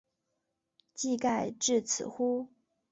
[0.95, 2.47] 技盖至此乎？